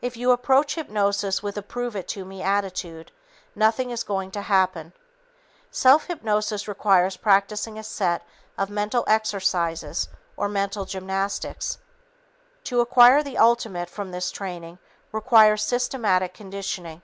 If 0.00 0.16
you 0.16 0.32
approach 0.32 0.74
hypnosis 0.74 1.40
with 1.40 1.56
a 1.56 1.62
"prove 1.62 1.94
it 1.94 2.08
to 2.08 2.24
me" 2.24 2.42
attitude, 2.42 3.12
nothing 3.54 3.90
is 3.90 4.02
going 4.02 4.32
to 4.32 4.42
happen. 4.42 4.92
Self 5.70 6.06
hypnosis 6.06 6.66
requires 6.66 7.16
practicing 7.16 7.78
a 7.78 7.84
set 7.84 8.26
of 8.58 8.70
mental 8.70 9.04
exercises 9.06 10.08
or 10.36 10.48
mental 10.48 10.84
gymnastics. 10.84 11.78
To 12.64 12.80
acquire 12.80 13.22
the 13.22 13.38
ultimate 13.38 13.88
from 13.88 14.10
this 14.10 14.32
training 14.32 14.80
requires 15.12 15.62
systematic 15.62 16.34
conditioning. 16.34 17.00